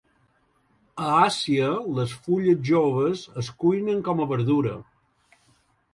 [1.07, 1.67] A Àsia,
[1.99, 4.77] les fulles joves es cuinen com a verdura.